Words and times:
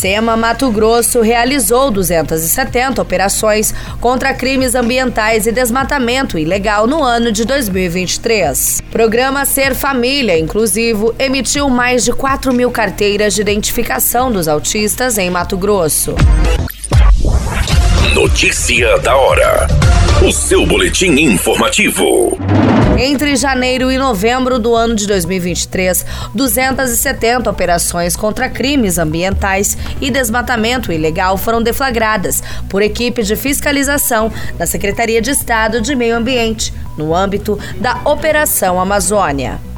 SEMA 0.00 0.34
Mato 0.34 0.70
Grosso 0.70 1.20
realizou 1.20 1.90
270 1.90 3.02
operações 3.02 3.74
contra 4.00 4.32
crimes 4.32 4.74
ambientais 4.74 5.46
e 5.46 5.52
desmatamento 5.52 6.38
ilegal 6.38 6.86
no 6.86 7.02
ano 7.02 7.30
de 7.30 7.44
2023. 7.44 8.80
Programa 8.90 9.44
Ser 9.44 9.74
Família 9.74 10.38
Inclusivo 10.38 11.14
emitiu 11.18 11.68
mais 11.68 12.02
de 12.02 12.14
4 12.14 12.50
mil 12.50 12.70
carteiras 12.70 13.34
de 13.34 13.42
identificação 13.42 14.32
dos 14.32 14.48
autistas 14.48 15.18
em 15.18 15.28
Mato 15.28 15.58
Grosso. 15.58 16.14
Notícia 18.14 18.98
da 18.98 19.16
hora. 19.16 19.68
O 20.26 20.32
seu 20.32 20.66
boletim 20.66 21.12
informativo. 21.12 22.36
Entre 22.98 23.36
janeiro 23.36 23.88
e 23.88 23.96
novembro 23.96 24.58
do 24.58 24.74
ano 24.74 24.96
de 24.96 25.06
2023, 25.06 26.04
270 26.34 27.48
operações 27.48 28.16
contra 28.16 28.48
crimes 28.48 28.98
ambientais 28.98 29.78
e 30.00 30.10
desmatamento 30.10 30.90
ilegal 30.90 31.38
foram 31.38 31.62
deflagradas 31.62 32.42
por 32.68 32.82
equipe 32.82 33.22
de 33.22 33.36
fiscalização 33.36 34.32
da 34.58 34.66
Secretaria 34.66 35.22
de 35.22 35.30
Estado 35.30 35.80
de 35.80 35.94
Meio 35.94 36.16
Ambiente, 36.16 36.74
no 36.98 37.14
âmbito 37.14 37.56
da 37.76 38.00
Operação 38.04 38.80
Amazônia. 38.80 39.69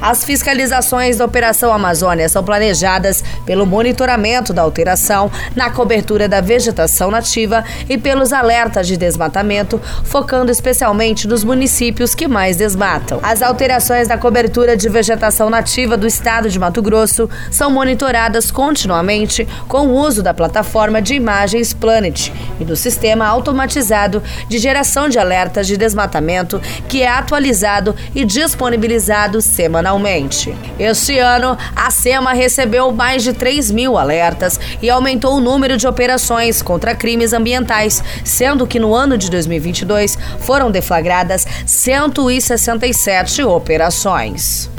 As 0.00 0.24
fiscalizações 0.24 1.18
da 1.18 1.26
Operação 1.26 1.70
Amazônia 1.70 2.26
são 2.26 2.42
planejadas 2.42 3.22
pelo 3.44 3.66
monitoramento 3.66 4.50
da 4.50 4.62
alteração 4.62 5.30
na 5.54 5.68
cobertura 5.68 6.26
da 6.26 6.40
vegetação 6.40 7.10
nativa 7.10 7.62
e 7.86 7.98
pelos 7.98 8.32
alertas 8.32 8.86
de 8.86 8.96
desmatamento, 8.96 9.78
focando 10.04 10.50
especialmente 10.50 11.28
nos 11.28 11.44
municípios 11.44 12.14
que 12.14 12.26
mais 12.26 12.56
desmatam. 12.56 13.20
As 13.22 13.42
alterações 13.42 14.08
na 14.08 14.16
cobertura 14.16 14.74
de 14.74 14.88
vegetação 14.88 15.50
nativa 15.50 15.98
do 15.98 16.06
estado 16.06 16.48
de 16.48 16.58
Mato 16.58 16.80
Grosso 16.80 17.28
são 17.50 17.70
monitoradas 17.70 18.50
continuamente 18.50 19.46
com 19.68 19.88
o 19.88 19.92
uso 19.98 20.22
da 20.22 20.32
plataforma 20.32 21.02
de 21.02 21.14
imagens 21.14 21.74
Planet 21.74 22.32
e 22.58 22.64
do 22.64 22.74
sistema 22.74 23.26
automatizado 23.26 24.22
de 24.48 24.56
geração 24.56 25.10
de 25.10 25.18
alertas 25.18 25.66
de 25.66 25.76
desmatamento, 25.76 26.58
que 26.88 27.02
é 27.02 27.08
atualizado 27.08 27.94
e 28.14 28.24
disponibilizado 28.24 29.42
semanalmente 29.42 29.89
semanalmente. 29.90 30.54
Este 30.78 31.18
ano, 31.18 31.58
a 31.74 31.90
SEMA 31.90 32.32
recebeu 32.32 32.92
mais 32.92 33.22
de 33.22 33.32
3 33.32 33.70
mil 33.70 33.98
alertas 33.98 34.60
e 34.80 34.88
aumentou 34.88 35.36
o 35.36 35.40
número 35.40 35.76
de 35.76 35.86
operações 35.86 36.62
contra 36.62 36.94
crimes 36.94 37.32
ambientais, 37.32 38.02
sendo 38.24 38.66
que 38.66 38.78
no 38.78 38.94
ano 38.94 39.18
de 39.18 39.30
2022 39.30 40.16
foram 40.40 40.70
deflagradas 40.70 41.46
167 41.66 43.42
operações. 43.42 44.70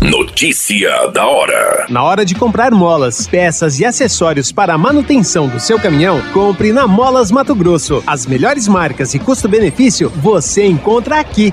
Notícia 0.00 1.08
da 1.08 1.26
hora. 1.26 1.86
Na 1.90 2.04
hora 2.04 2.24
de 2.24 2.34
comprar 2.34 2.70
molas, 2.70 3.26
peças 3.26 3.80
e 3.80 3.84
acessórios 3.84 4.52
para 4.52 4.74
a 4.74 4.78
manutenção 4.78 5.48
do 5.48 5.58
seu 5.58 5.78
caminhão, 5.78 6.22
compre 6.32 6.72
na 6.72 6.86
Molas 6.86 7.32
Mato 7.32 7.54
Grosso. 7.54 8.02
As 8.06 8.24
melhores 8.24 8.68
marcas 8.68 9.12
e 9.14 9.18
custo-benefício 9.18 10.08
você 10.08 10.64
encontra 10.64 11.18
aqui. 11.18 11.52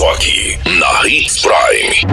Só 0.00 0.12
aqui, 0.12 0.58
na 0.78 1.06
Hits 1.06 1.42
Prime. 1.42 2.10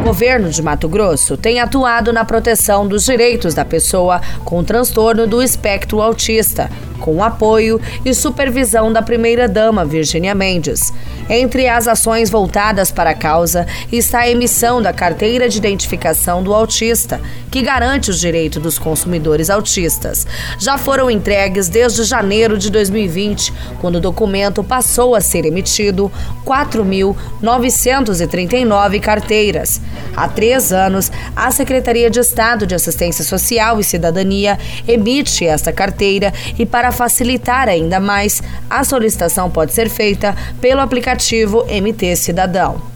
O 0.00 0.04
governo 0.04 0.48
de 0.48 0.62
Mato 0.62 0.88
Grosso 0.88 1.36
tem 1.36 1.58
atuado 1.58 2.12
na 2.12 2.24
proteção 2.24 2.86
dos 2.86 3.04
direitos 3.04 3.52
da 3.52 3.64
pessoa 3.64 4.20
com 4.44 4.62
transtorno 4.62 5.26
do 5.26 5.42
espectro 5.42 6.00
autista, 6.00 6.70
com 7.00 7.24
apoio 7.24 7.80
e 8.04 8.14
supervisão 8.14 8.92
da 8.92 9.02
primeira-dama 9.02 9.84
Virginia 9.84 10.36
Mendes. 10.36 10.92
Entre 11.28 11.66
as 11.66 11.88
ações 11.88 12.30
voltadas 12.30 12.92
para 12.92 13.10
a 13.10 13.14
causa 13.14 13.66
está 13.90 14.20
a 14.20 14.30
emissão 14.30 14.80
da 14.80 14.92
carteira 14.92 15.48
de 15.48 15.58
identificação 15.58 16.44
do 16.44 16.54
autista, 16.54 17.20
que 17.56 17.62
garante 17.62 18.10
os 18.10 18.20
direitos 18.20 18.62
dos 18.62 18.78
consumidores 18.78 19.48
autistas. 19.48 20.26
Já 20.58 20.76
foram 20.76 21.10
entregues 21.10 21.70
desde 21.70 22.04
janeiro 22.04 22.58
de 22.58 22.70
2020, 22.70 23.50
quando 23.80 23.96
o 23.96 24.00
documento 24.00 24.62
passou 24.62 25.14
a 25.14 25.22
ser 25.22 25.46
emitido, 25.46 26.12
4.939 26.44 29.00
carteiras. 29.00 29.80
Há 30.14 30.28
três 30.28 30.70
anos, 30.70 31.10
a 31.34 31.50
Secretaria 31.50 32.10
de 32.10 32.20
Estado 32.20 32.66
de 32.66 32.74
Assistência 32.74 33.24
Social 33.24 33.80
e 33.80 33.84
Cidadania 33.84 34.58
emite 34.86 35.46
esta 35.46 35.72
carteira 35.72 36.34
e, 36.58 36.66
para 36.66 36.92
facilitar 36.92 37.70
ainda 37.70 37.98
mais, 37.98 38.42
a 38.68 38.84
solicitação 38.84 39.50
pode 39.50 39.72
ser 39.72 39.88
feita 39.88 40.36
pelo 40.60 40.82
aplicativo 40.82 41.64
MT 41.70 42.16
Cidadão. 42.16 42.95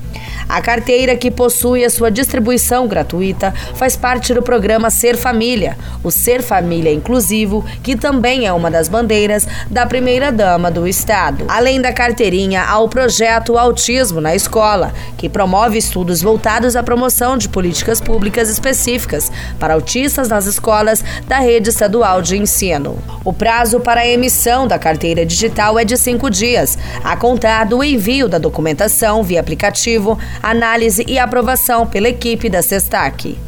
A 0.50 0.60
carteira, 0.60 1.14
que 1.14 1.30
possui 1.30 1.84
a 1.84 1.90
sua 1.90 2.10
distribuição 2.10 2.88
gratuita, 2.88 3.54
faz 3.76 3.96
parte 3.96 4.34
do 4.34 4.42
programa 4.42 4.90
Ser 4.90 5.16
Família, 5.16 5.78
o 6.02 6.10
Ser 6.10 6.42
Família 6.42 6.92
Inclusivo, 6.92 7.64
que 7.84 7.94
também 7.94 8.48
é 8.48 8.52
uma 8.52 8.68
das 8.68 8.88
bandeiras 8.88 9.46
da 9.70 9.86
primeira-dama 9.86 10.68
do 10.68 10.88
Estado. 10.88 11.44
Além 11.46 11.80
da 11.80 11.92
carteirinha, 11.92 12.64
há 12.64 12.80
o 12.80 12.88
projeto 12.88 13.56
Autismo 13.56 14.20
na 14.20 14.34
Escola, 14.34 14.92
que 15.16 15.28
promove 15.28 15.78
estudos 15.78 16.20
voltados 16.20 16.74
à 16.74 16.82
promoção 16.82 17.38
de 17.38 17.48
políticas 17.48 18.00
públicas 18.00 18.50
específicas 18.50 19.30
para 19.56 19.74
autistas 19.74 20.28
nas 20.28 20.46
escolas 20.46 21.04
da 21.28 21.38
rede 21.38 21.70
estadual 21.70 22.20
de 22.20 22.36
ensino. 22.36 22.98
O 23.24 23.32
prazo 23.32 23.78
para 23.78 24.00
a 24.00 24.06
emissão 24.06 24.66
da 24.66 24.80
carteira 24.80 25.24
digital 25.24 25.78
é 25.78 25.84
de 25.84 25.96
cinco 25.96 26.28
dias, 26.28 26.76
a 27.04 27.16
contar 27.16 27.66
do 27.66 27.84
envio 27.84 28.28
da 28.28 28.38
documentação 28.38 29.22
via 29.22 29.38
aplicativo 29.38 30.18
análise 30.42 31.04
e 31.06 31.18
aprovação 31.18 31.86
pela 31.86 32.08
equipe 32.08 32.48
da 32.48 32.62
Sestac. 32.62 33.38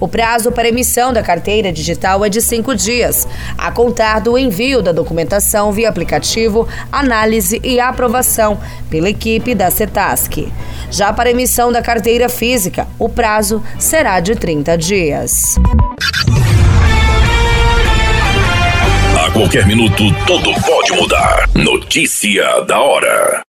O 0.00 0.08
prazo 0.08 0.50
para 0.50 0.68
emissão 0.68 1.12
da 1.12 1.22
carteira 1.22 1.70
digital 1.70 2.24
é 2.24 2.30
de 2.30 2.40
cinco 2.40 2.74
dias, 2.74 3.28
a 3.58 3.70
contar 3.70 4.20
do 4.20 4.38
envio 4.38 4.80
da 4.80 4.92
documentação 4.92 5.70
via 5.70 5.90
aplicativo, 5.90 6.66
análise 6.90 7.60
e 7.62 7.78
aprovação 7.78 8.58
pela 8.88 9.10
equipe 9.10 9.54
da 9.54 9.70
CETASC. 9.70 10.50
Já 10.90 11.12
para 11.12 11.30
emissão 11.30 11.70
da 11.70 11.82
carteira 11.82 12.30
física, 12.30 12.88
o 12.98 13.10
prazo 13.10 13.62
será 13.78 14.20
de 14.20 14.34
30 14.34 14.78
dias. 14.78 15.56
A 19.22 19.30
qualquer 19.32 19.66
minuto, 19.66 20.02
tudo 20.26 20.50
pode 20.62 20.92
mudar. 20.92 21.46
Notícia 21.54 22.62
da 22.62 22.80
hora. 22.80 23.49